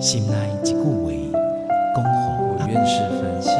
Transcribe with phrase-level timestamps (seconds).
[0.00, 0.80] 心内一句话，
[1.94, 2.10] 恭候
[2.48, 3.52] 我愿是繁星，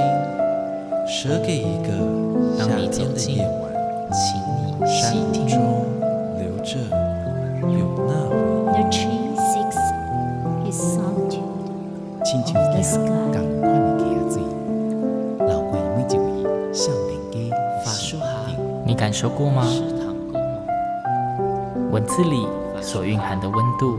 [1.06, 1.92] 舍给一个
[2.56, 3.70] 夏天的夜晚，
[4.10, 5.60] 请你细听中
[6.38, 6.78] 留着
[7.68, 8.10] 有那
[8.72, 8.90] 回忆。
[12.24, 14.40] 亲像一样同款的家水，
[15.46, 16.24] 流过每一位
[16.72, 17.36] 少年家
[17.84, 18.24] 发梳哈。
[18.86, 19.66] 你感受过吗？
[21.90, 22.46] 文字里
[22.80, 23.98] 所蕴含的温度，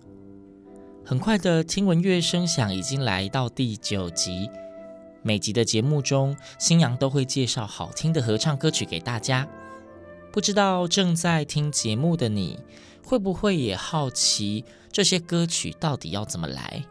[1.11, 4.49] 很快的，听闻乐声响已经来到第九集。
[5.21, 9.45] 每集的节目中，新阳都会介绍好听的合唱歌曲给大家。
[10.31, 12.61] 不知道正在听节目的你，
[13.03, 16.85] 会不会也好奇这些歌曲到底要怎么来？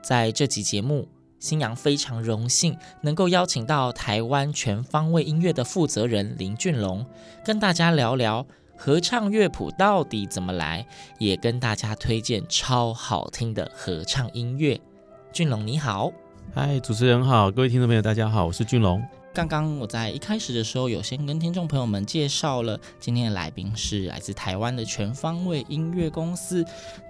[0.00, 1.08] 在这集节目。
[1.40, 7.04] 新阳非常荣幸能够邀请到台湾全方位音乐的负责人林俊龙，
[7.44, 10.84] 跟大家聊聊合唱乐谱到底怎么来，
[11.18, 14.80] 也跟大家推荐超好听的合唱音乐。
[15.32, 16.12] 俊龙你好，
[16.54, 19.02] 嗨，主持人好，各位听众朋友大家好，我是俊龙。
[19.32, 26.64] 刚刚我在一开始的时候有先跟听众朋友们介绍了今天的来宾是来自台湾的全方位音乐公司。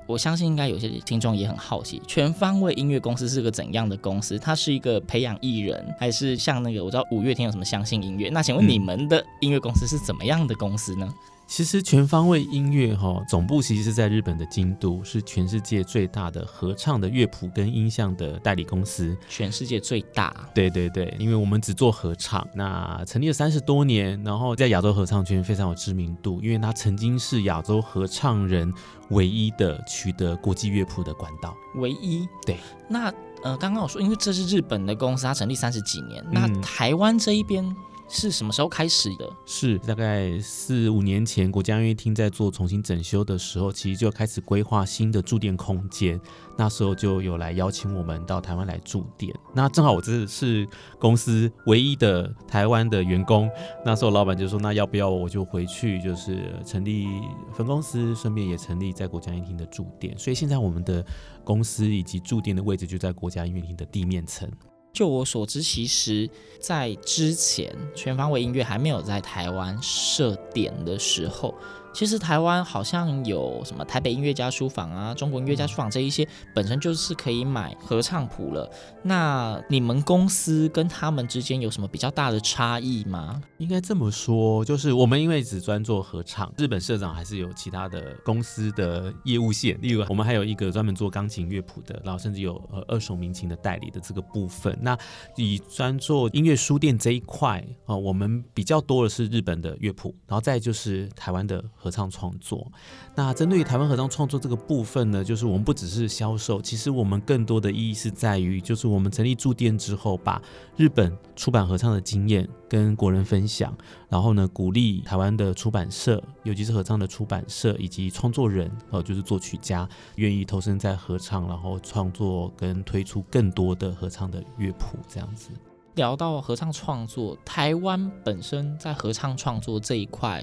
[0.07, 4.39] 我相信应该有些听众也很好奇，全方位音乐公司是个怎样的公司？
[4.39, 8.31] 它是一个培养艺人，还是像那个我知道五月天有什么相信音乐？
[8.31, 11.13] 那请问你们的音乐公司是怎么样的公司呢？
[11.57, 19.17] 其实全方位音乐哈总部其实是在日本的京都，是全世界最大的合唱的乐谱跟音像的代理公司。
[19.29, 20.35] 全世界最大？
[20.53, 28.75] 对对对，因为我们只做合唱，那成立了三十多年，然后在亚洲合唱圈非常有知名度，因为它曾经是亚洲合唱人
[29.11, 31.55] 唯一的取得国际乐谱的管道。
[31.77, 32.27] 唯一？
[32.45, 32.59] 对。
[32.89, 37.65] 那呃，刚刚我说，因为这是日本的公司，它成立三十几年，那台湾这一边？
[38.09, 39.29] 是什么时候开始的？
[39.47, 46.21] 是大概四五年前，国家音乐厅在做重新整修的时候，其实就开始规划新的驻店空间。
[46.57, 49.35] 那时候就有来邀请我们到台湾来驻店。
[49.53, 50.69] 那正好我这是
[51.01, 53.51] 公司唯一的台湾的员工。
[53.85, 57.09] 那时候老板就说：“那要不要我就回去，就是成立
[57.53, 61.05] 分公司，顺便也成立在国家音乐厅的驻店。”所以现在我们的
[61.43, 64.49] 公司以及驻店的位置就在国家音乐厅的地面层。
[64.95, 71.55] 就我所知，其实，在之前全方位音乐还没有在台湾设点的时候。
[71.95, 78.69] 其实台湾好像有什么台北音乐家书房啊、中国音乐家书房这一些，本身就是可以买合唱谱了。
[79.05, 83.41] 那你们公司跟他们之间有什么比较大的差异吗？
[83.59, 94.77] 应该这么说，就是我们因为只专做合唱，日本社长还是有其他的公司的业务线，例如我们还有一个专门做钢琴乐谱的，然后甚至有呃二手民琴的代理的这个部分。
[94.83, 94.99] 那
[95.37, 101.65] 以专做音乐书店这一块啊，我们比较多的是日本的乐谱，然后再就是台湾的。
[101.85, 102.67] 合唱创作，
[103.15, 110.41] 那针对于台湾合唱创作这个部分呢，就是我们不只是销售，其实我们更多的意义是在于，就是我们成立驻店之后，把
[110.79, 113.77] 日本出版合唱的经验跟国人分享，
[114.09, 125.51] 然后呢，鼓励台湾的出版社，尤其是合唱的出版社以及创作人，呃，就是作曲家，愿意投身在合唱，然后创作跟推出更多的合唱的乐谱，这样子。
[125.97, 130.43] 聊到合唱创作，台湾本身在合唱创作这一块，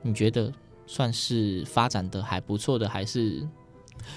[0.00, 0.50] 你觉得？
[0.88, 3.46] 算是发展的还不错的，还是？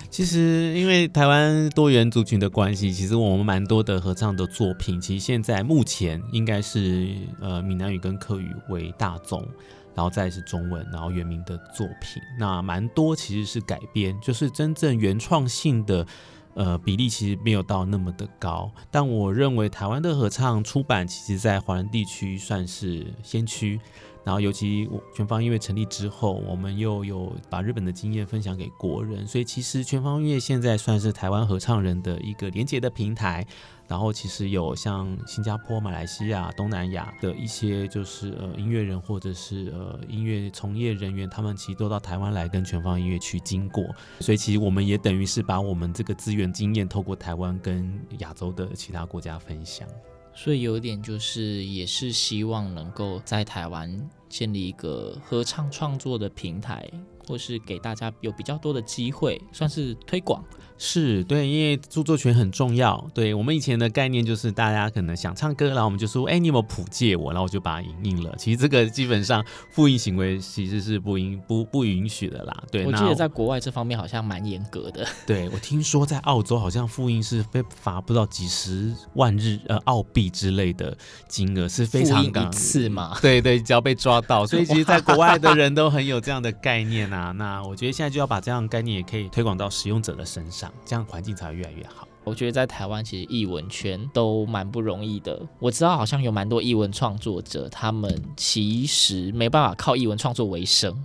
[0.09, 7.09] 其实因为台湾多元族群的关系，其实我们蛮多的合唱的作品，其实现在目前应该是
[7.41, 9.45] 呃闽南语跟客语为大宗，
[9.93, 16.07] 然后再是中文，然后原民的作品，那蛮多其实是改编，就是真正原创性的
[16.53, 18.71] 呃比例其实没有到那么的高。
[18.89, 23.77] 但我认为台湾的合唱出版，其实在华人地区算是先驱。
[24.23, 33.45] 然后，尤其全方音乐成立之后，我们又有把日本的经验分享给国人，所以其实全方音乐现在算是台湾合唱人的一个连接的平台。
[33.87, 43.83] 然后，其实有像新加坡、马来西亚、东南亚的一些就是呃音乐人或者是呃音乐从业人员，他们其实都到台湾来跟全方音乐去经过。
[44.21, 49.85] 所以，其实我们也等于是把我们这个资源经验透过台湾跟亚洲的其他国家分享。
[50.33, 56.89] 所以有点就是，也是希望能够在台湾建立一个合唱创作的平台，
[57.27, 60.43] 或是给大家有比较多的机会，算是推广。
[60.83, 63.07] 是对，因为著作权很重要。
[63.13, 67.31] 对，我们以前的概念就是，大家可能想唱歌，然后我们就说，哎，你有没有谱借我？
[67.31, 68.33] 然后我就把它影印了。
[68.35, 72.63] 其实这个基本上复印行为其实是不允不不允许的啦。
[72.71, 75.07] 对，我记得在国外这方面好像蛮严格的。
[75.27, 80.97] 对，我听说在澳洲好像复印是被罚不知道几十万日呃澳币之类的
[81.27, 83.15] 金额，是非常一次嘛？
[83.21, 87.31] 对对，只要被抓到，所以其实在国外的人都很有这样的概念啊。
[87.33, 90.70] 那我觉得现在就要把这样的概念也可以推广到使用者的身上。
[90.85, 92.07] 这样环境才会越来越好。
[92.23, 95.41] 我觉得在台湾其实艺文圈都蛮不容易的。
[95.57, 100.95] 我知道好像有蛮多艺文创作者，他们其实没办法靠艺文创作为生。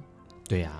[0.46, 0.72] 对呀、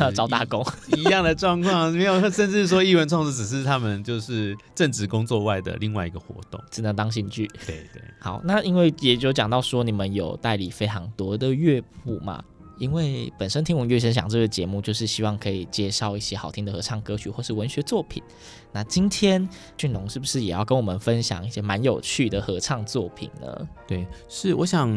[0.00, 0.66] 啊， 找打工
[0.98, 7.46] 一样的状况，没有，甚至说艺文创作只是他们就是正职工作外的另外一个活动，只能当兴趣。
[7.64, 8.02] 对对。
[8.18, 12.42] 好，那因为也就讲到说你们有代理非常多的乐谱嘛。
[12.82, 18.20] 因为本身听闻乐声响这个节目就是希望可以介绍一些好听的合唱歌曲或是文学作品。
[18.72, 23.68] 那今天俊龙是不是也要跟我们分享一些蛮有趣的合唱作品呢？
[23.86, 24.90] 对，是我想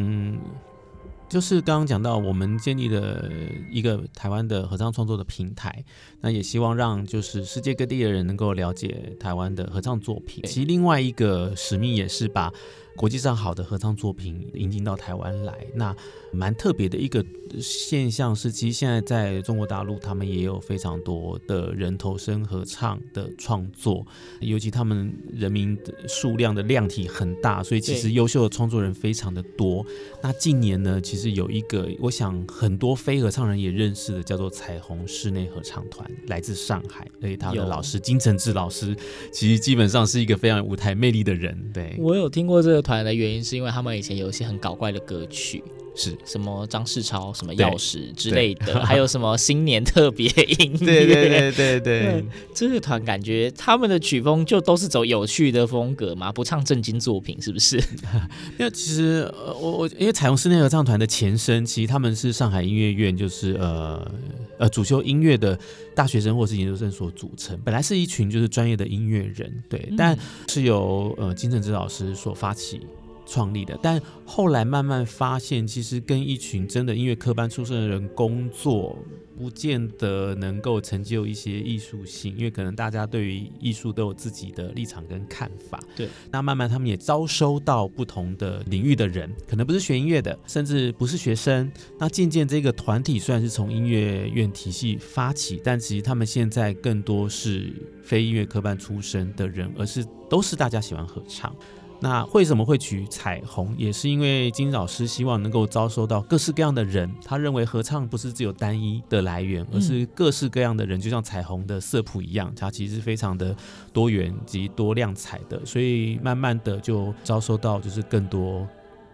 [1.29, 3.29] 就是刚刚讲到我们建立的
[3.69, 5.85] 一个台湾的合唱创作的平台，
[6.21, 10.43] 那也希望让就是世界各地的人能够了解台湾的合唱作品。
[10.47, 12.51] 其实另外一个使命也是把
[12.95, 15.95] 国际上好的合唱作品引进到台湾来，那
[16.31, 17.23] 蛮特别的一个
[17.61, 24.05] 现象是，其实现在在中国大陆，他们也有非常多的人头声合唱的创作，
[24.39, 29.85] 尤其他们人民的数量的量体很大，所以其实优秀的创作人非常的多。
[30.23, 38.95] 那近年呢，其实有一个我想很多非合唱人也认识的，叫做彩虹室内合唱团，来自上海，所以他的老师金承志老师，
[39.33, 41.57] 其实基本上是一个非常有舞台魅力的人。
[41.73, 42.84] 对，我有听过这个。
[42.85, 45.63] 团的原因是因为他们以前有一些很搞怪的歌曲，
[45.95, 46.15] 是。
[46.25, 57.77] 什么张世超什么钥匙之类的，还有什么新年特别音乐， 对对对对对， 这个团感觉他们的曲风就都是走有趣的风格嘛，不唱正经作品，是不是？
[58.59, 64.11] 因为其实呃，我我因为彩虹室内合唱团的前身，其实他们是上海音乐院，就是呃
[64.57, 65.57] 呃主修音乐的
[65.93, 70.17] 大学生或是研究生所组成，本来是一群就是专业的音乐人，对，嗯、但
[70.49, 72.81] 是由呃金正之老师所发起。
[73.25, 78.97] 创立的，但后来慢慢发现，其实跟一群真的音乐科班出身的人工作，
[79.37, 85.79] 不见得能够成就一些艺术性，因为可能大家对于艺术都有自己的立场跟看法。
[85.95, 91.71] 对，那慢慢他们也招收到不同的领域的人，可能不是学音乐的，甚至不是学生。
[91.99, 97.73] 那渐渐这个团体虽然是从音乐院体系发起，但其实他们现在更多是
[98.03, 101.53] 非音乐科班出身的人，而是都是大家喜欢合唱。
[102.01, 103.73] 那为什么会取彩虹？
[103.77, 107.09] 也是因为金老师希望能够招收到各式各样的人。
[107.23, 113.55] 他认为合唱不是只有单一的来源，而是各式各样的人，就像彩虹的色谱一样，它其实是非常的
[113.93, 115.65] 多元及多亮彩的。
[115.65, 118.67] 所以慢慢的就招收到就是更多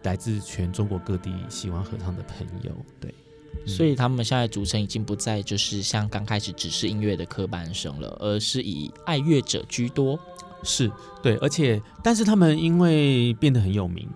[0.04, 2.72] 来自全中国各地喜欢合唱的朋友。
[3.00, 3.14] 对，
[3.66, 10.20] 所以他们现在组成已经不再就是像刚开始只是音乐的科班生了，而是以爱乐者居多。
[10.64, 10.92] 是
[11.22, 14.08] 对，而且但是他们因为变得很有名，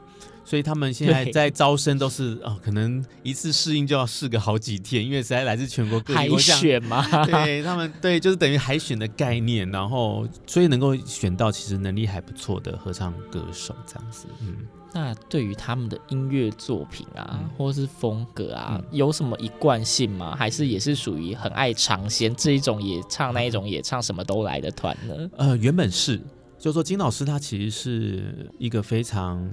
[0.44, 7.26] 所以他们现在在招生都是哦，可能一次试音就要试个好几天，因为实在来自全国各地海选嘛。
[7.26, 14.28] 对他们，对，就是等于海选的概念，然后所以能够选到其实能力还不错的合唱歌手这样子。
[14.42, 14.56] 嗯，
[14.94, 20.36] 那对于他们的音乐作品啊，嗯、或是风格啊，嗯、有什么一贯性吗？
[20.38, 25.30] 还是也是属于很爱尝鲜这一种也唱，那一种也唱，什么都来的团呢？
[25.38, 26.22] 呃，原本是。
[26.66, 29.48] 就说金老师他其实是一个非常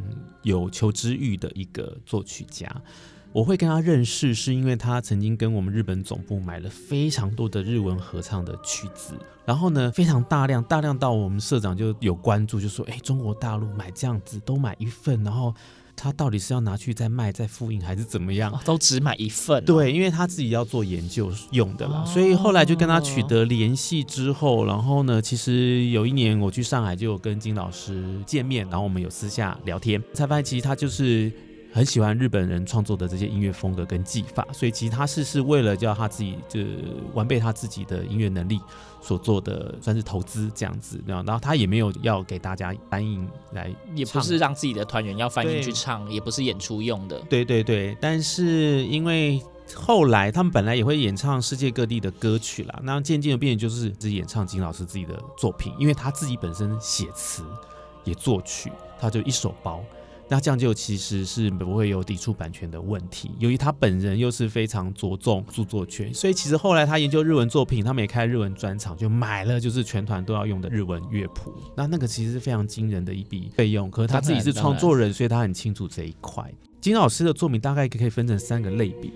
[0.44, 2.74] 有求知欲的一个作曲家，
[3.34, 9.12] 我会跟他认识是因为他曾经跟我们日本总部买了非常多的日文合唱的曲子，
[9.44, 15.54] 然后呢，非常大量，大量到我们社长就有关注，就说，哎，中国大陆买这样子都买一份，然后。
[16.02, 18.52] 他到底是要拿去再卖再复印还是怎么样？
[18.52, 19.64] 哦、都只买一份、哦。
[19.64, 31.30] 对，因为他自己要做研究用的嘛，哦、所以后来就跟他取得联系之后，然后呢，其实有一年我去上海就有跟金老师见面，然后我们有私下聊天，才发现其实他就是。
[31.72, 36.60] 很喜欢日本人创作的这些音乐风格跟技法，所以其实他是是为了叫他自己就
[37.14, 38.60] 完备他自己的音乐能力
[39.00, 41.02] 所做的，算是投资这样子。
[41.06, 47.18] 然后他也没有要给大家翻译来，也不是让自己的团员要翻译去唱，也不是演出用的。
[47.30, 49.42] 对对对，但是因为
[49.74, 57.42] 后来他们本来也会演唱世界各地的歌曲啦，那渐渐的变就是只演唱金老师自己的作品，因为他自己本身写词
[58.04, 59.82] 也作曲，他就一手包。
[60.32, 63.32] 那这样就其实是不会有抵触版权的问题。
[63.38, 71.52] 由于他本人又是非常着重著作权，所以其实后来他研究日文作品，他们也开日文专场，就买了就是全团都要用的日文乐谱。
[71.76, 73.90] 那那个其实是非常惊人的一笔费用。
[73.90, 76.50] 可是他自己是创作人，所以他很清楚这一块。
[76.80, 79.10] 金老师的作品大概可以分成三个类别。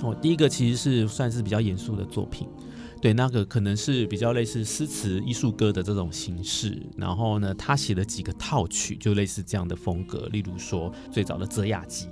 [0.00, 2.46] 哦，第一个其实是算是比较严肃的作品。
[3.04, 12.06] 对，那个可能是比较类似诗词艺术歌的这种形式，然后呢，他写了几个套曲，就类似这样的风格，例如说最早的《泽雅集》。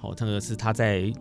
[0.00, 1.12] 哦，这个是他在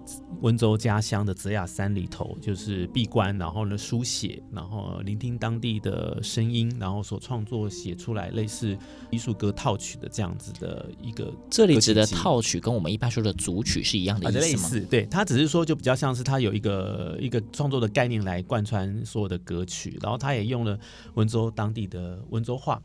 [0.41, 8.77] 温州家乡的泽雅山里头，就是闭关，然后呢书写，然后聆听当地的声音，然后所创作写出来类似
[9.09, 11.33] 艺术歌套曲的这样子的一个。
[11.49, 14.41] 这里指的套曲跟我们一般说的组曲是一样的意思吗？
[14.41, 20.77] 类似，对，他只是说就比较像是他有一个一个创作的概念来贯穿所有的歌曲，然后他也用了
[21.15, 22.81] 温州当地的温州话。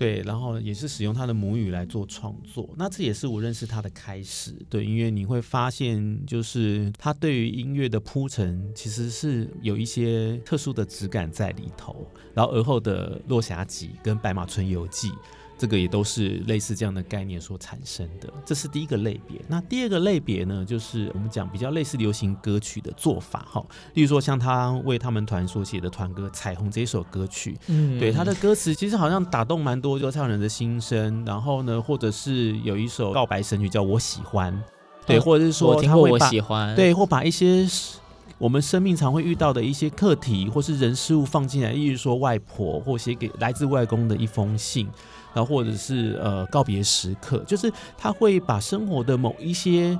[0.00, 4.50] 对，然后也是使用他的母语来做创作，那这也是我认识他的开始。
[4.70, 11.94] 对，因为你会发现，就是他对于音乐的铺陈，其实是有一些特殊的质感在里头。
[12.32, 15.10] 然后而后的《落霞集》跟《白马村游记》。
[15.60, 19.38] 这个也都是类似这样的概念所产生的，这是第一个类别。
[19.46, 23.62] 那第二个类别呢，就是我们讲比较类似流行歌曲的做法，哈，
[23.92, 31.22] 例如说像他为他们团所写的团歌《彩虹》这一首歌曲，嗯，对，他的歌词其实好像打动蛮多就唱人的心声。
[31.26, 34.50] 然后呢，或者是有一首告白神曲叫《我喜欢》，
[35.06, 37.68] 对，或者是说他会喜欢，对，或把一些
[38.38, 44.88] 我们生命常会遇到的一些课题或是人事物放进来，例如说外婆或写给来自外公的一封信。
[45.34, 49.98] 然后或者是呃告别时刻，就是他会把生活的某一些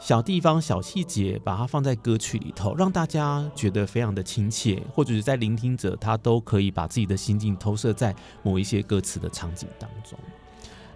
[0.00, 10.18] 小地方、小细节，把它放在歌曲里头，让大家觉得非常的亲切，或者是在聆听者他都可以把自己的心境投射在某一些歌词的场景当中。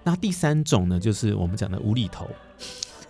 [0.03, 2.29] 那第三种呢，就是我们讲的无厘头。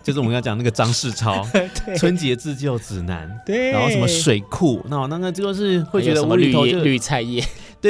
[0.03, 1.45] 就是我们要讲那个张世超
[1.99, 7.43] 春节自救指南，对，然后什么水库，那那个就是会觉得无厘头就绿菜叶，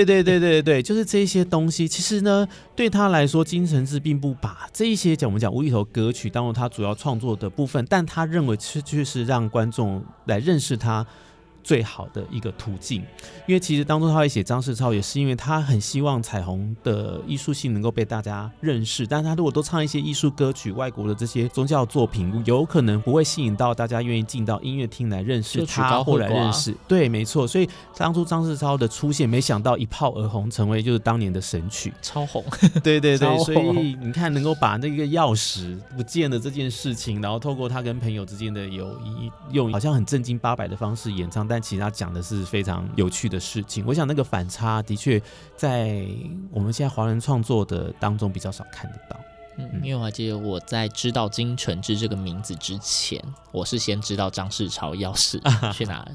[0.05, 1.87] 对对对对对，就是这些东西。
[1.87, 11.05] 其实呢，对他来说，金承志并不把这一些讲我们讲无厘头歌曲当做他主要创作的部分，但他认为却却是让观众来认识他。
[11.67, 13.01] 最好的一个途径，
[13.45, 19.05] 因为其实当初他会写张世超，也是因为他很希望彩虹的艺术性能够被大家认识。
[19.05, 26.73] 但是他如果都唱一些艺术歌曲、外国的这些宗教作品，有可能不会吸引到大家愿意进到音乐厅来认识他或来认识。
[26.87, 27.45] 对，没错。
[27.45, 32.41] 所以当初张世超的出现，没想到一炮而红，成为就是当年的神曲，超红。
[32.81, 45.19] 对对对， 所以你看，能够把那个钥匙不见的这件事情，然后透过他跟朋友之间的友谊，用好像很正经八百的方式演唱，但但其实他讲的是非常有趣的事情，我想那个反差的确
[45.55, 46.05] 在
[46.51, 49.19] 我们现在华人创作的当中比较少看得到。
[49.57, 53.19] 嗯，因为我还记得我在知道金承志这个名字之前，
[53.51, 55.41] 我是先知道张世超钥匙
[55.73, 56.07] 去哪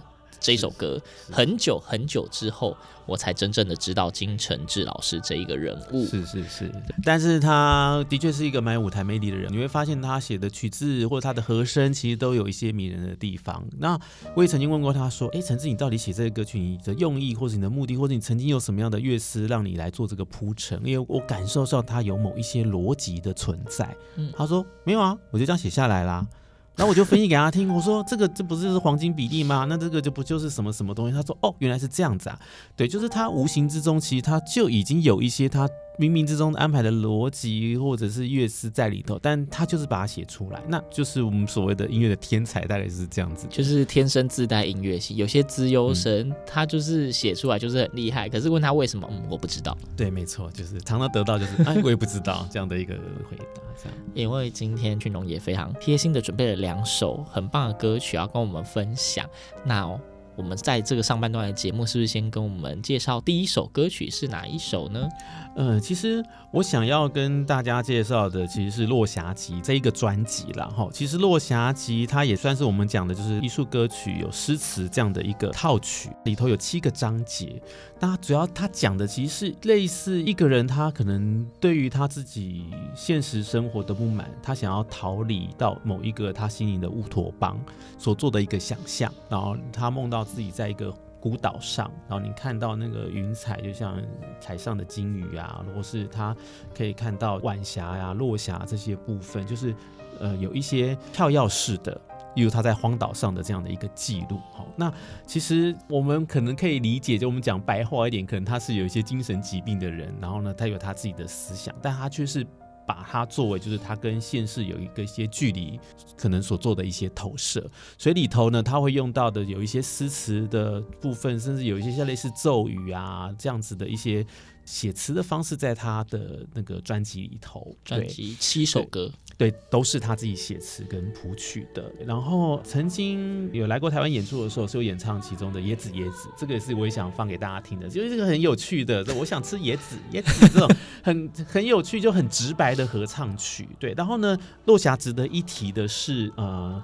[0.43, 2.77] 这首歌，很久很久之后。
[3.05, 6.73] 我才真正的知道金承志老师这一个人物，是是是，
[7.03, 9.53] 但是他的确是一个蛮有舞台魅力的人。
[9.53, 13.61] 你会发现他写的曲子或者他的和声，其实都有一些迷人的地方。
[13.77, 13.99] 那
[14.37, 20.81] 我也曾经问过他说：“哎，承志，你到底写这个歌曲，你的用意或者你的目的，或者你曾经有什么样的乐师让你来做这个铺陈？
[20.85, 26.25] 因为我感受到他有某一些逻辑的存在。”嗯，他说：“没有啊，我就这样写下来啦。”
[26.75, 29.67] 然后我就分析给他听，我说，这个这不是就是黄金比例吗？
[29.69, 31.15] 那这个就不就是什么什么东西？
[31.15, 32.39] 他说哦，原来是这样子啊。
[32.77, 35.69] 对，就是他无形之中其实他就已经有一些他。
[35.99, 45.17] 冥冥之中安排的逻辑或者是乐师在里头，但他就是把它写出来，那就是我们所谓的音乐的天才，大概是这样子，就是天生自带音乐性。
[45.17, 49.77] 有些资优生、嗯、他就是写出来就是很厉害，可是问他为什么，嗯，我不知道。
[49.97, 52.95] 对，没错，就是常常得到就是哎，我也不知道这样的一个
[53.29, 53.45] 回答。
[53.83, 59.29] 这样，因为今天俊龙也非常贴心的准备了两首很棒的歌曲要跟我们分享。
[59.65, 60.01] 那、哦。
[60.37, 65.09] 我们在这个上半段的节目，是不是先跟我们介绍第一首歌曲是哪一首呢？
[65.55, 70.65] 呃，其实我想要跟大家介绍的其实是《落霞集》这一个专辑啦。
[70.75, 70.89] 哈。
[70.91, 77.61] 其实《落霞集》它也算是我们讲的就是艺术歌曲，有诗词这样的一个套曲，里头有七个章节。
[78.01, 82.65] 那主要他讲的其实是类似一个人，他可能对于他自己
[82.97, 87.61] 现实生活的不满，他想要逃离到某一个他心灵的乌托邦
[87.99, 90.22] 所做的一个想象，然后他梦到。
[90.25, 94.03] 自己在一个孤岛上，然后你看到那个云彩，就像
[94.45, 96.37] 海上的鲸鱼啊，或是他
[96.77, 99.75] 可以看到晚霞呀、落霞这些部分，就是
[100.19, 101.93] 呃有一些跳跃式的，
[102.35, 104.41] 例如他在荒岛上的这样的一个记录。
[104.53, 104.93] 好，那
[105.25, 112.45] 其实我们可能可以理解，就我们讲白话一点，可能他是有一些精神疾病的人，然后呢，他有他自己的思想，但他却是
[112.87, 115.79] 把它作为就是他跟现实有一个一些距离，
[116.17, 117.65] 可能所做的一些投射。
[117.99, 124.27] 所以里头呢，他会用到的有一些诗词的部分，甚至有一些像类似咒语啊这样子的一些。
[124.65, 129.11] 写词的方式，在他的那个专辑里头，专辑七首歌
[129.43, 131.91] 对，都是他自己写词跟谱曲的。
[132.07, 139.05] 然后曾经有来过台湾演出的时候，是有演唱其中的《椰子椰子》，这个也是我也想放给大家听的，就是这个很有趣的。
[139.17, 143.69] 我想吃椰子，椰子这种很 很有趣就很直白的合唱曲。
[143.81, 146.81] 对，然后呢，落霞值得一提的是，呃。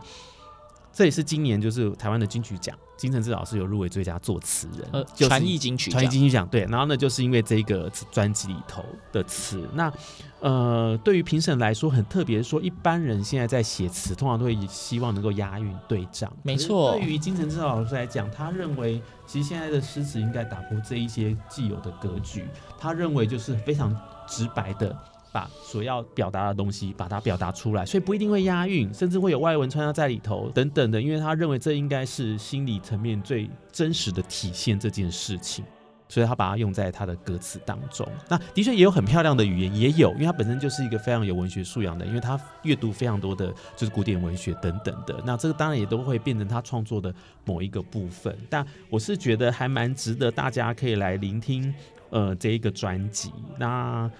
[0.99, 6.63] 这也是今年就是台湾的金曲奖，金城志老师有入围最佳作词人，呃，就是、传艺金曲，传艺金曲奖，对。
[6.63, 9.93] 然后呢，就是因为这个专辑里头的词，那
[10.41, 16.91] 呃，对于评审来说很特别，说一般人现在在写词，通常都会希望能够押韵对仗，没错。
[16.99, 22.45] 对于金城志老师来讲，他认为其实现在的诗词应该打破这一些既有的格局，
[22.77, 24.99] 他认为就是非常直白的。
[25.31, 35.65] 把所要表达的东西把它表达出来，所以不一定会押韵，甚至会有外文穿插在里头等等的，因为他认为这应该是心理层面最真实的体现这件事情，
[36.09, 38.09] 所以他把它用在他的歌词当中。
[38.29, 45.23] 那的确也有很漂亮的语言，也有，因为他本身就是一个非常有文学素养的，因为他阅读非常多的就是古典文学等等的。
[45.27, 48.35] 那这个当然也都会变成他创作的某一个部分。
[48.49, 51.75] 但我是觉得还蛮值得大家可以来聆听，
[52.09, 53.31] 呃，这一个专辑。
[53.59, 54.11] 那。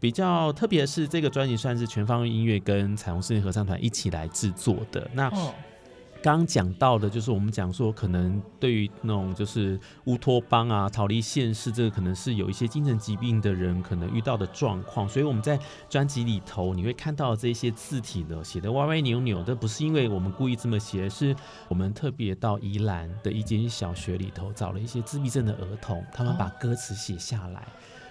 [0.00, 5.08] 比较特别的是，这个专辑算是全方位音乐跟彩虹室内合唱团一起来制作的。
[5.12, 5.30] 那
[6.22, 15.08] 刚讲到的，就是我们讲说，可能对于那种就是乌托邦啊、逃离现实，这个可能是有一些精神疾病的人可能遇到的状况。
[15.08, 21.34] 所以我们在专辑里头，你会看到这些字体呢，写的歪歪扭扭，的不是因为我们故意这么写，是
[21.68, 27.66] 我们特别到宜兰的一间小学里头找了一些自闭症的儿童，他们把歌词写下来。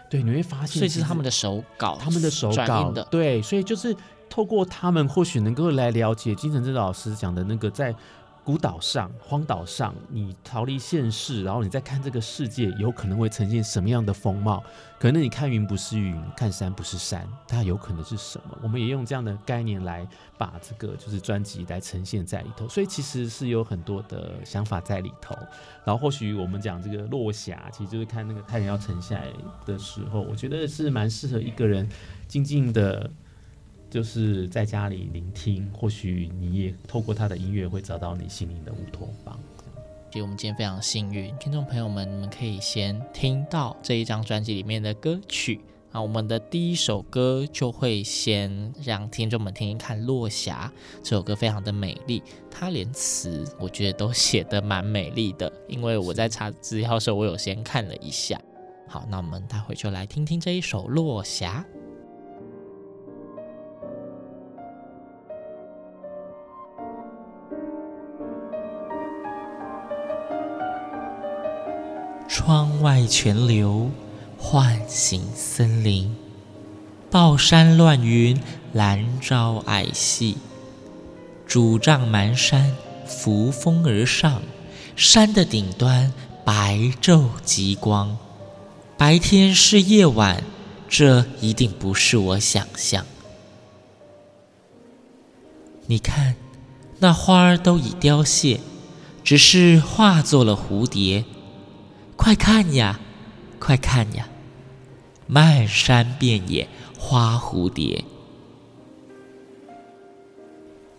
[0.09, 3.03] 对，你会发现，所以是他们的手稿，他们的手稿的。
[3.11, 3.95] 对，所以就是
[4.29, 7.95] 透过他们，或许能够来了解金城志老师讲的那个在。
[8.49, 14.63] 孤岛上、荒岛上，你逃离现世，然后你再看这个世界，有可能会呈现什么样的风貌？
[14.99, 18.57] 可能你看云不是云，看山不是山，它有可能是什么？
[18.63, 20.03] 我们也用这样的概念来
[20.35, 25.35] 把这个就是专辑来呈现在里头，所以其实是有很多的想法在里头。
[25.85, 29.27] 然后或许我们讲这个落霞，其实就是看那个太阳要沉下来
[29.63, 31.87] 的时候，我觉得是蛮适合一个人
[32.27, 33.11] 静静的。
[33.89, 39.37] 就是在家里聆听，或许你也透过他的音乐会找到你心灵的乌托邦。
[40.11, 46.01] 其实我们今天非常幸运，听众朋友们，你们可以先听到这一张专辑里面的歌曲啊。
[46.01, 50.71] 我们的第一首歌就会先让听众们听一看《落霞》
[51.03, 52.23] 这首歌，非常的美丽。
[52.49, 58.39] 它连词我觉得都写得蛮美丽的，因为我在查资料的时候，我有先看了一下。
[58.87, 61.63] 好，那我们待会就来听听这一首《落霞》。
[72.29, 73.89] 窗外泉流，
[74.37, 76.15] 唤醒森林。
[77.09, 78.39] 抱山乱云，
[78.71, 80.37] 兰朝矮细。
[81.47, 82.75] 拄杖蛮山，
[83.07, 84.43] 扶风而上。
[84.95, 86.13] 山的顶端，
[86.45, 88.15] 白昼极光。
[88.95, 90.43] 白天是夜晚，
[90.87, 93.07] 这一定不是我想象。
[95.87, 96.35] 你看，
[96.99, 98.59] 那花儿都已凋谢，
[99.23, 101.25] 只是化作了蝴蝶。
[102.21, 102.99] 快看呀，
[103.59, 104.27] 快看呀！
[105.25, 108.03] 漫山遍野花蝴蝶，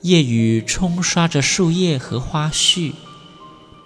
[0.01, 2.95] 夜雨冲刷着树叶和花絮，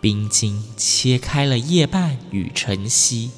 [0.00, 3.32] 冰晶切开了夜半与晨曦，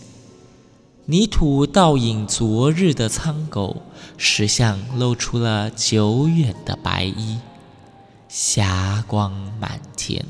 [1.06, 3.80] 泥土倒影昨日的苍狗，
[4.18, 7.38] 石像露出了久远的白衣，
[8.28, 10.22] 霞光满天。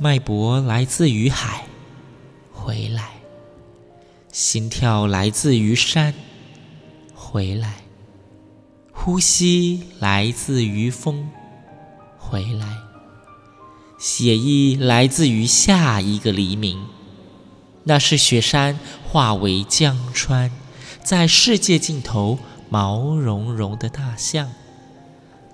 [0.00, 1.64] 脉搏来自于海，
[2.52, 3.02] 回来；
[4.30, 6.14] 心跳来自于山，
[7.12, 7.68] 回来；
[8.92, 11.28] 呼吸来自于风，
[12.16, 12.66] 回来；
[13.98, 16.86] 写意来自于下一个黎明。
[17.82, 20.52] 那是雪山化为江川，
[21.02, 24.52] 在世界尽头毛茸茸的大象。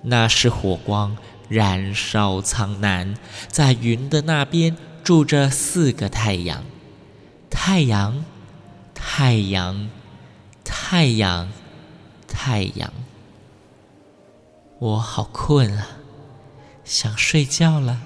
[0.02, 1.16] 那是火光。
[1.48, 3.14] 燃烧苍南，
[3.48, 6.64] 在云的那边住着四个太阳，
[7.50, 8.24] 太阳，
[8.94, 9.88] 太阳，
[10.64, 11.52] 太阳，
[12.26, 12.92] 太阳。
[14.78, 15.86] 我好困啊，
[16.84, 18.02] 想睡觉了。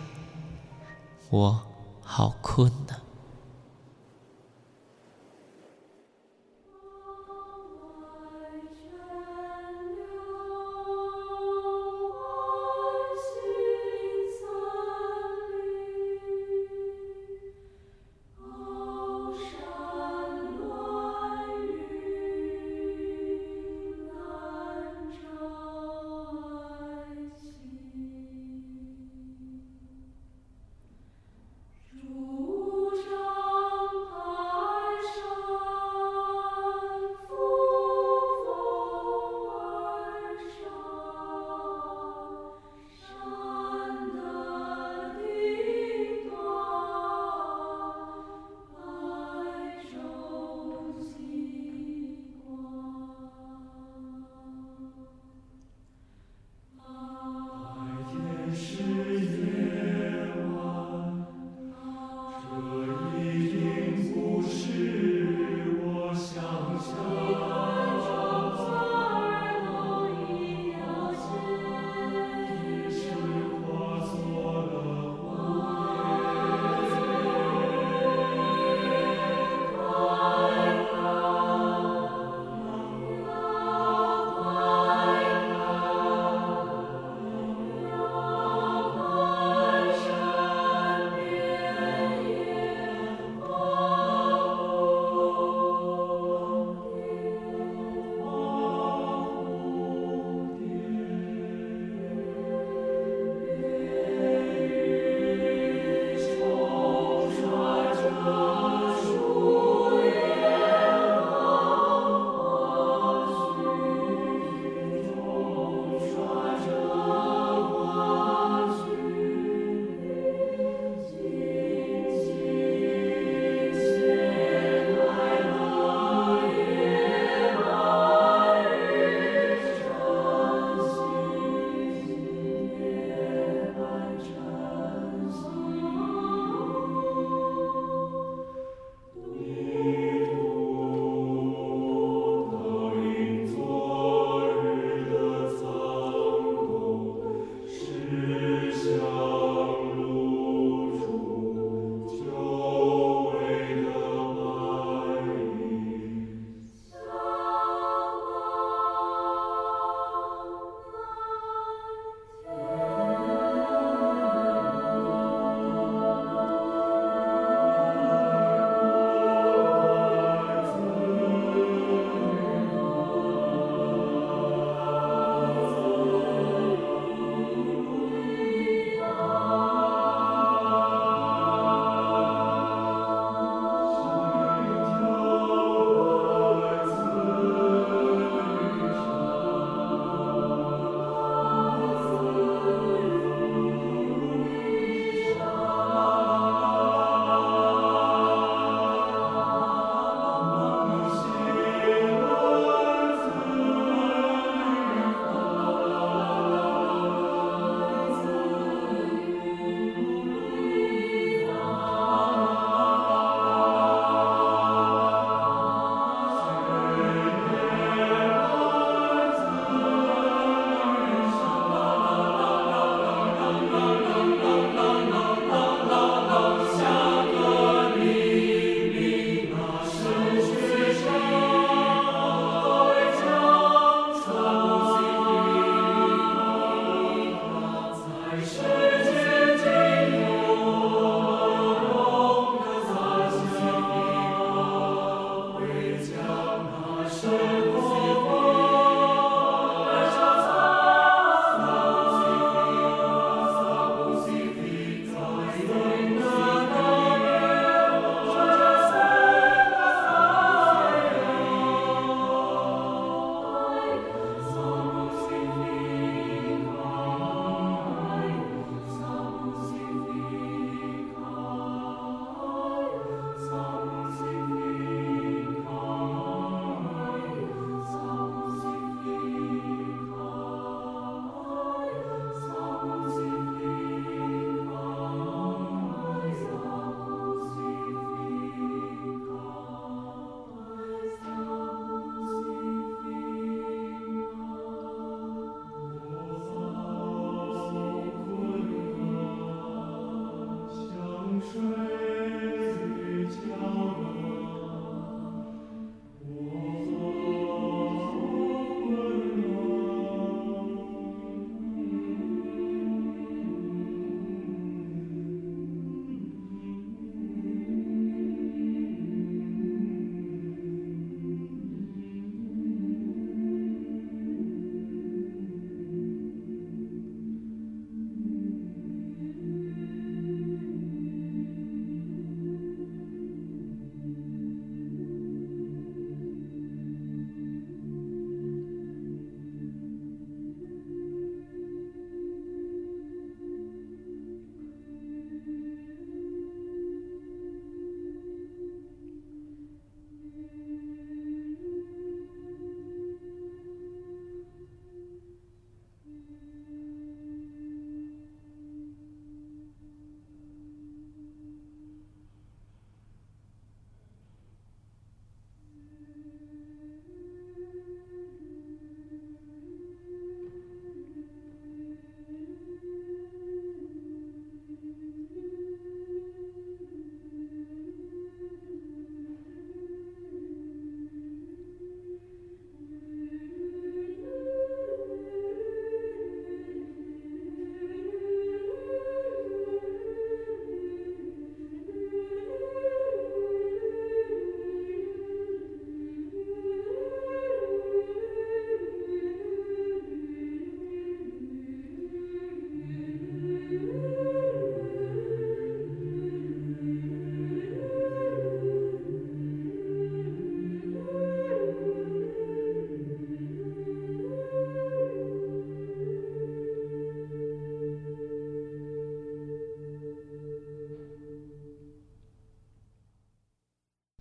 [1.31, 1.67] 我
[2.03, 3.08] 好困啊。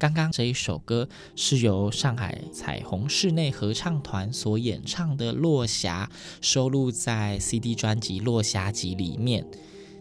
[0.08, 9.46] 刚刚这一首歌是由上海彩虹室内合唱团所演唱的《落霞》，收录在 CD 专辑《落霞集》里面。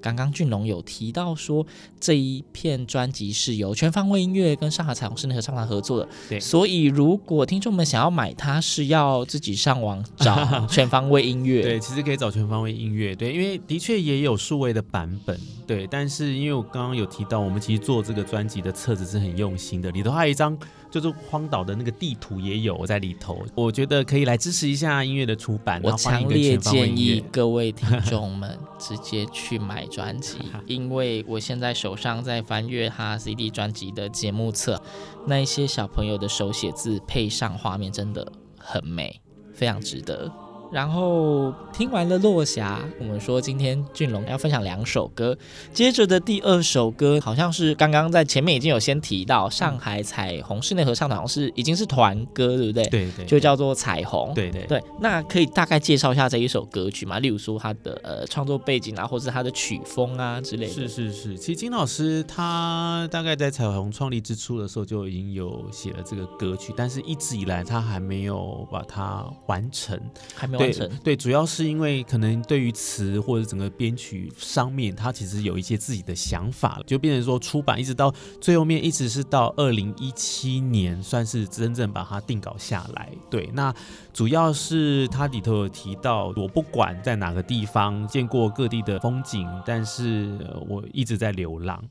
[0.01, 1.67] 刚刚俊龙有提到说，
[1.99, 6.09] 这一片专辑是由全方位音乐跟上海彩虹室内合唱团合作的。
[6.29, 11.63] 对，所以如果听众们想要买它，是要自己上网找 全方位音乐。
[11.63, 13.17] 对，其实可以找全方位音乐。
[13.17, 15.37] 对，因为的确也有数位的版本。
[15.67, 20.57] 对，但是因为我刚刚有提到，我们其实做这个专辑的册子是很用心的，里头还有一张。
[20.89, 25.79] 就是荒岛的那个地图也有在里头，我觉得可以来支持一下音乐的出版。
[25.83, 34.81] 我强烈建议各位 听众们直接去买专辑， 因为我现在手上在翻阅他 CD 专辑的节目册，
[35.27, 39.21] 那一些小朋友的手写字配上画面真的很美，
[39.53, 40.33] 非常值得。
[40.73, 45.37] 然后听完了《落霞》，我们说今天俊龙要分享两首歌。
[45.73, 52.85] 接着的第二首歌，好像是刚刚在前面已经有先提到，上海彩虹室内合唱团，好像是已经是团歌，对不对？
[52.89, 54.35] 对对，对，就叫做彩虹。
[54.35, 54.83] 对对对。
[55.01, 57.21] 那可以大概介绍一下这一首歌曲吗？
[57.21, 60.73] 例如说它的呃创作背景啊，或是它的曲风啊之类的。
[60.73, 69.99] 是是是，其实金老师他大概在彩虹创立之初的时候就已经有写了这个歌曲，但是一直以来他还没有把它完成，
[70.35, 70.56] 还没。
[70.59, 83.11] 对对，主要是因为可能对于词或者整个编曲上面，他其实有一些自己的想法，就变成说出版一直到最后面，一直是到二零一七年，算是真正把它定稿下来。
[83.31, 83.75] 对，那
[84.13, 90.39] 主要是它里头有提到，我不管在哪个地方见过各地的风景，但是
[90.69, 91.83] 我一直在流浪。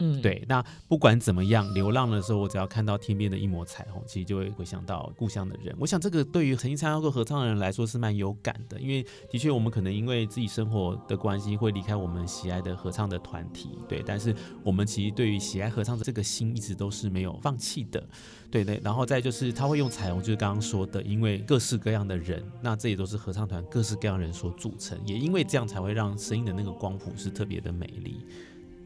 [0.00, 5.74] 嗯，对，那不管怎么样，流浪的时候，我只要看到天边的一抹彩虹，其实就会回想到故乡的人。
[5.78, 18.00] 我想这个对于曾经参加过合唱的人来说是蛮有感的，因为的确我们可能因为自己生活的关系会离开我们喜爱的合唱的团体，对，但是我们其实对于喜爱合唱的这个心一直都是没有放弃的，
[18.50, 18.80] 对对。
[18.84, 28.24] 然后再就是他会用彩虹，就是刚刚说的，因为各式各样的人，那这也都是合唱团各式各样人所组成，也因为这样才会让声音的那个光谱是特别的美丽。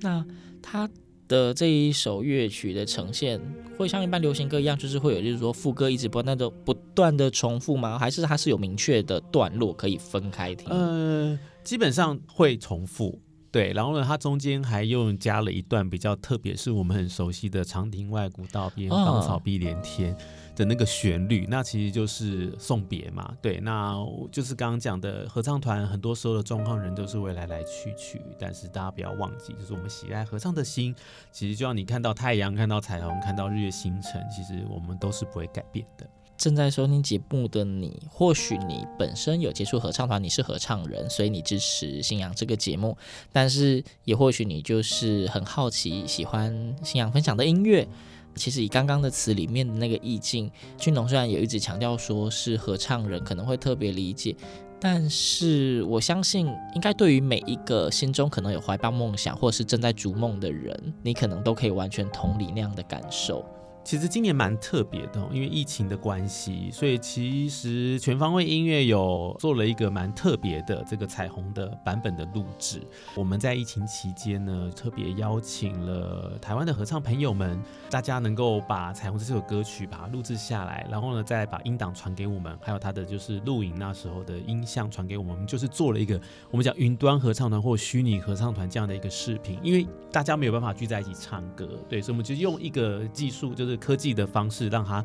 [0.00, 0.24] 那
[0.62, 0.88] 他
[1.28, 3.40] 的这一首乐曲的呈现，
[3.76, 7.98] 会像一般流行歌一样，就是会有，就是说副歌一直不断的不断的重复吗？
[7.98, 10.68] 还是它是有明确的段落可以分开听？
[10.68, 13.18] 呃，基本上会重复，
[13.50, 13.72] 对。
[13.72, 20.12] 然后呢，它中间还又加了一段比较特别，是我们很熟悉的“长亭外，古道边，芳草碧连天”。
[20.14, 20.16] 哦
[20.54, 23.94] 的那个旋律，那其实就是送别嘛，对，那
[24.30, 30.94] 就是刚刚讲的合唱团，很多时候的状况，人都是会来来去去，但是大家不要忘记，就是我们喜爱合唱的心，
[31.30, 36.06] 其实就像你看到太阳、看到彩虹、看到日月星辰，其实我们都是不会改变的。
[36.36, 42.96] 正在收听节目的你，或许你本身有接触合唱团，你是合唱人，所以你支持信仰这个节目，
[43.30, 47.86] 但是也或许你就是很好奇，喜欢信仰分享的音乐。
[48.34, 54.34] 其实以刚刚的词里面的那个意境，俊龙虽然也一直强调说是合唱人可能会特别理解，
[54.80, 63.44] 但是我相信应该对于每一个心中可能有怀抱梦想或是正在逐梦的人，你可能都可以完全同理那样的感受。
[63.84, 72.80] 其实今年蛮特别的，因为疫情的关系，所以其实全方位音乐有做了一个蛮特别的这个彩虹的版本的录制。
[73.16, 86.18] 我们在疫情期间呢，特别邀请了台湾的合唱朋友们，大家能够把彩虹这首歌曲把它录制下来，然后呢再把音档传给我们，还有它的就是录影那时候的音像传给我们，我们就是做了一个
[86.52, 93.71] 我们讲云端合唱团或虚拟合唱团这样的一个视频，因为大家没有办法聚在一起唱歌，对，所以我们就用一个技术就是。
[93.76, 95.04] 科技的方式让他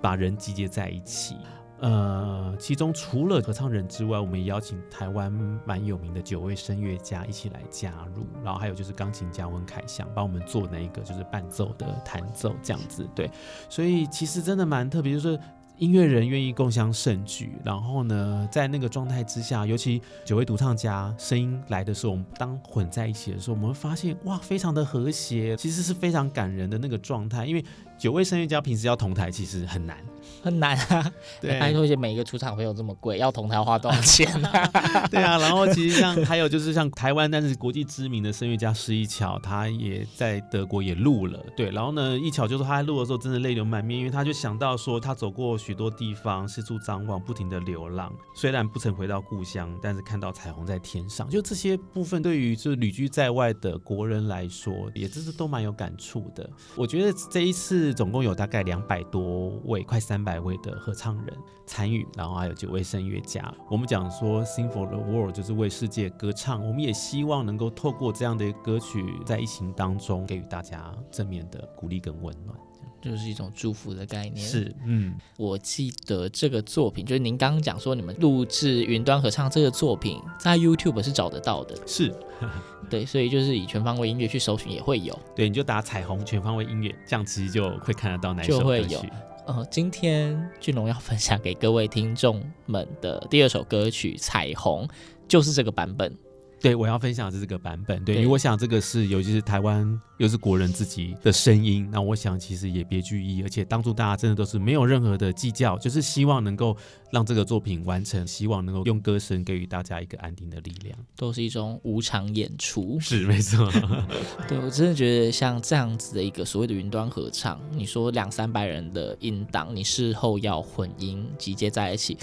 [0.00, 1.36] 把人集结在一起。
[1.80, 5.30] 呃，其中除了合唱人之外，我们也邀请台湾
[5.66, 13.06] 蛮有名的九位声乐家一起来加入，然后还有就是钢琴家温凯翔帮我们做那一个就是伴奏的弹奏这样子。
[13.14, 13.30] 对，
[13.68, 15.38] 所以其实真的蛮特别，就是。
[15.78, 27.64] 音乐人愿意共享盛举，然后呢，在那个状态之下，尤其九位独唱家声音来的时候，我们当混在一起的时候，我们会发现哇，非常的和谐，其实是非常感人的那个状态，因为。
[27.98, 29.96] 九位声乐家平时要同台其实很难，
[30.42, 31.12] 很难啊。
[31.40, 35.06] 对，拜托一些每一个出场费有这么贵，要同台要花多少 钱啊？
[35.10, 41.44] 对啊，然后其实像还有就是像台湾，但是国际知名的声乐家施一巧，他也在德国也录了。
[41.56, 48.12] 对，然后呢，一巧就说他在录的时候真的泪流满面，因为他就想到说他走过许多地方，四处张望，不停的流浪。
[48.34, 56.48] 虽然不曾回到故乡，但是看到彩虹在天上，就这些部分，对于就是旅居在外的国人来说，也真是都蛮有感触的。
[56.76, 63.52] 我觉得这一次是总共有大概两百多位，快三百位的合唱人参与，然后还有九位声乐家。
[63.70, 72.58] 我们讲说 Sing for the World 就是为世界歌唱，我们也希望能够透过这样的歌曲，在疫情当中给予大家正面的鼓励跟温暖。
[73.04, 74.46] 就是一种祝福的概念。
[74.46, 81.76] 是，嗯，我记得这个作品，就是您刚刚讲说你们录制云端合唱这个作品，在 YouTube 是找得到的。
[81.86, 82.14] 是，
[82.88, 85.18] 对，所以就是以全方位音乐去搜寻也会有。
[85.36, 88.88] 对，你就打彩虹全方位音乐，这样其实就会看得到哪首歌曲。
[88.88, 89.06] 就会有。
[89.46, 94.86] 呃，今天俊龙要分享给各位听众们的第二首歌曲《彩虹》，
[95.28, 96.16] 就是这个版本。
[96.64, 98.02] 对，我要分享的是这个版本。
[98.06, 103.42] 对，因为我想这个是，尤其是台湾又是国人自己的声音，那我想其实也别具意义。
[103.42, 106.74] 而且当初大家真的都是没有任何的计较，就是希望能够
[107.10, 112.98] 让这个作品完成，希望能够用歌声给予大家一个安定的力量，都是一种无偿演出。
[112.98, 113.70] 是没错。
[114.48, 122.16] 对，我真的觉得像这样子的一个所谓的云端合唱，你说两三百人的音档，你事后要混音集结在一起。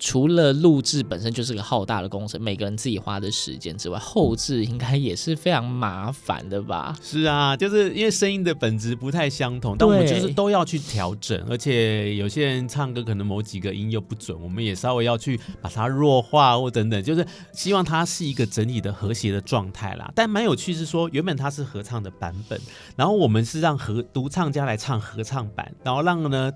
[0.00, 6.96] 除了录制本身就是个浩大的工程，每个人自己花的时间之外，后置应该也是非常麻烦的吧？
[7.02, 20.10] 是啊，就是因为声音的本质不太相同，但我们就是都要去调整，而且有些人唱歌可能某几个音又不准，我们也稍微要去把它弱化或等等，就是希望它是一个整体的和谐的状态啦。
[20.14, 22.58] 但蛮有趣是说，原本它是合唱的版本，
[22.96, 26.50] 然后我们是让合独唱家来唱合唱版，然后让呢。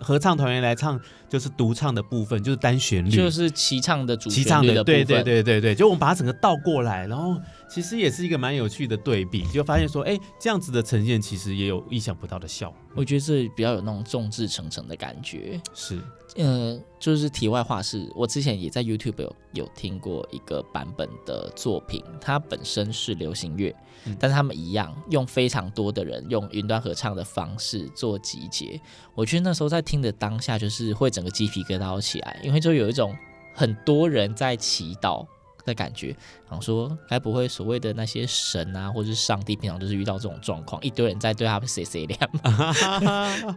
[0.00, 7.36] 合唱团员来唱，就是独唱的部分，就是单旋律，就是齐唱的主旋律齐唱的，对对对对对，就我们把它整个倒过来，然后
[7.68, 12.78] 其实也是一个蛮有趣的对比，就发现说，哎，这样子的呈现其实也有意想不到的效果。
[12.94, 15.60] 我觉得是比较有那种众志成城的感觉。
[15.74, 15.98] 是，
[16.36, 23.74] 呃，就是题外话是，我之前也在 YouTube 有有听过一个版本的作品，它本身是流行乐。
[24.18, 28.80] 但是他们一样用非常多的人用云端合唱的方式做集结，
[29.14, 33.16] 我觉得那时候在听的当下就是会整个鸡皮疙瘩起来，因为就有一种
[33.54, 35.26] 很多人在祈祷
[35.68, 36.16] 的感觉，
[36.48, 42.18] 想说该不会所谓的那些神啊，或者是上帝，平常就是遇到这种状况，一堆人在对他们 say say 亮。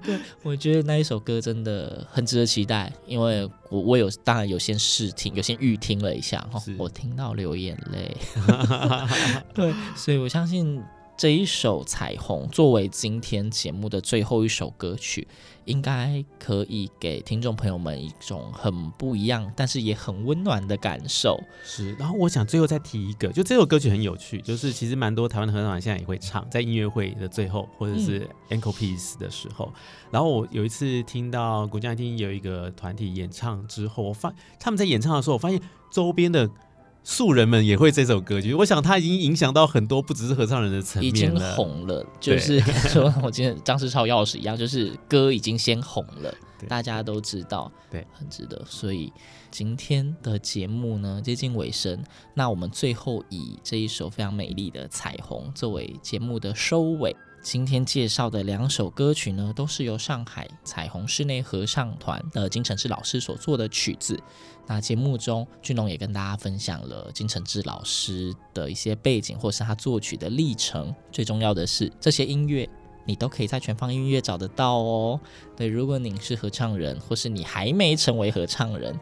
[0.04, 6.46] 对，我觉得那一首歌真的很值得期待，因为我我有当然有先试听，有先预听了一下，
[6.78, 8.18] 我听到流眼泪。
[9.56, 10.84] 对，所以我相信。
[11.22, 15.28] 这一首《彩虹》作为今天节目的最后一首歌曲，
[15.66, 21.40] 应该可以给听众朋友们一种很不一样，但是也很温暖的感受。
[21.64, 29.72] 是，然后我想最后再提一个，就这首歌曲很有趣，就是其实蛮多台湾的合唱团现在也会唱，在音乐会的最后或者是 encore piece 的时候。
[29.76, 29.82] 嗯、
[30.14, 35.62] 然后我有一次听到国家厅有一个团体演唱之后，我发他们在演唱的时候，我发现
[35.92, 36.50] 周边的。
[37.04, 42.06] 素人们也会这首歌曲，我想它已经影响到很多，不只是合唱人的层面，已经红了。
[42.20, 46.34] 就是说我今天张世超钥匙一样，就是歌已经先红了，
[46.68, 48.64] 大家都知道，对，很值得。
[48.68, 49.12] 所以
[49.50, 52.04] 今天的节目呢，接近尾声，
[52.36, 57.16] 那我们最后以这一首非常美丽的《彩虹》作为节目的收尾。
[57.42, 64.18] 今天介绍的两首歌曲呢，都是由上海彩虹室内合唱团的金承志老师所做的曲子。
[64.68, 70.94] 那节目中，俊龙也跟大家分享了金承志老师的一些背景，或是他作曲的历程。
[71.12, 72.70] 最重要的是，这些音乐
[73.06, 75.20] 你都可以在全方音乐找得到哦。
[75.58, 78.98] 对，如果你是合唱人，或是你还没成为合唱人。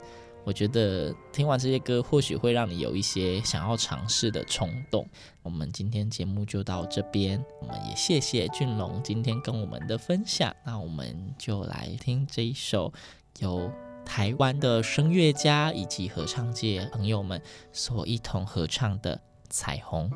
[0.46, 5.08] 我觉得听完这些歌，或许会让你有一些想要尝试的冲动。
[5.44, 10.56] 我们今天节目就到这边，我们也谢谢俊龙今天跟我们的分享。
[10.66, 12.92] 那我们就来听这一首
[13.40, 13.72] 由
[14.04, 17.40] 台湾的声乐家以及合唱界朋友们
[17.72, 19.18] 所一同合唱的
[19.50, 20.10] 《彩虹》。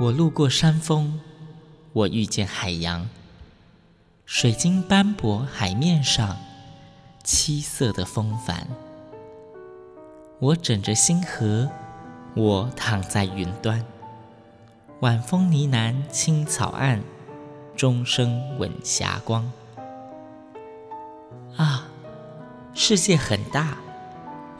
[0.00, 1.18] 我路过山峰。
[1.94, 3.06] 我遇见海洋，
[4.24, 6.38] 水晶斑驳海面上，
[7.22, 8.66] 七色的风帆。
[10.38, 11.68] 我枕着星河，
[12.34, 13.84] 我躺在云端，
[15.00, 17.02] 晚风呢喃青草岸，
[17.76, 19.52] 钟声吻霞光。
[21.58, 21.88] 啊，
[22.72, 23.76] 世界很大，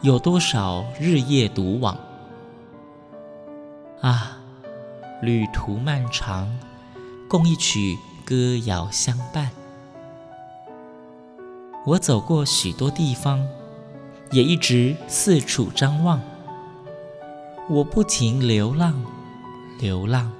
[0.01, 1.97] 有多少日夜独往？
[4.01, 4.37] 啊，
[5.23, 6.47] 旅途漫长。
[7.33, 9.49] 共一曲歌谣相伴。
[11.83, 13.43] 我走过许多地方，
[14.29, 16.21] 也一直四处张望。
[17.71, 19.03] 我不停流浪，
[19.79, 20.31] 流浪，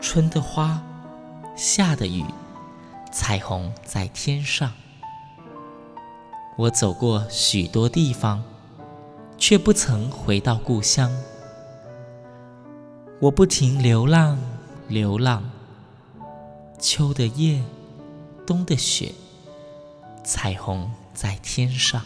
[0.00, 0.80] 春的花，
[1.56, 2.24] 夏的雨，
[3.10, 4.72] 彩虹在天上。
[6.56, 8.40] 我走过许多地方，
[9.36, 11.10] 却不曾回到故乡。
[13.18, 14.38] 我不停流浪，
[14.86, 15.42] 流浪。
[16.78, 17.62] 秋的夜，
[18.46, 19.12] 冬的雪，
[20.24, 22.04] 彩虹在天上。